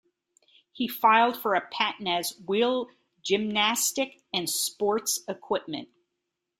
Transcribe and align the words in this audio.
He 0.71 0.87
filed 0.87 1.37
for 1.37 1.53
a 1.53 1.61
patent 1.69 2.09
as 2.09 2.33
"wheel-gymnastic 2.47 4.23
and 4.33 4.49
sports 4.49 5.19
equipment". 5.27 5.89